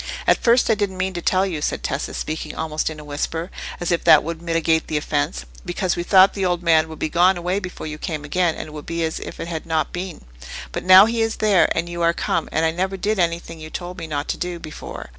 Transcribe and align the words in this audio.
"At 0.25 0.41
first 0.43 0.71
I 0.71 0.73
didn't 0.73 0.97
mean 0.97 1.13
to 1.13 1.21
tell 1.21 1.45
you," 1.45 1.61
said 1.61 1.83
Tessa, 1.83 2.15
speaking 2.15 2.55
almost 2.55 2.89
in 2.89 2.99
a 2.99 3.03
whisper, 3.03 3.51
as 3.79 3.91
if 3.91 4.03
that 4.05 4.23
would 4.23 4.41
mitigate 4.41 4.87
the 4.87 4.97
offence; 4.97 5.45
"because 5.63 5.95
we 5.95 6.01
thought 6.01 6.33
the 6.33 6.43
old 6.43 6.63
man 6.63 6.87
would 6.89 6.97
be 6.97 7.07
gone 7.07 7.37
away 7.37 7.59
before 7.59 7.85
you 7.85 7.99
came 7.99 8.23
again, 8.25 8.55
and 8.55 8.65
it 8.69 8.73
would 8.73 8.87
be 8.87 9.03
as 9.03 9.19
if 9.19 9.39
it 9.39 9.47
had 9.47 9.67
not 9.67 9.93
been. 9.93 10.21
But 10.71 10.83
now 10.85 11.05
he 11.05 11.21
is 11.21 11.35
there, 11.35 11.69
and 11.77 11.87
you 11.87 12.01
are 12.01 12.13
come, 12.13 12.49
and 12.51 12.65
I 12.65 12.71
never 12.71 12.97
did 12.97 13.19
anything 13.19 13.59
you 13.59 13.69
told 13.69 13.99
me 13.99 14.07
not 14.07 14.27
to 14.29 14.37
do 14.37 14.57
before. 14.57 15.09